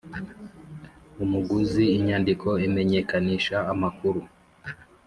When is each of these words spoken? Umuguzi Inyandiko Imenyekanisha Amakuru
Umuguzi 1.23 1.83
Inyandiko 1.97 2.47
Imenyekanisha 2.67 3.57
Amakuru 3.73 4.21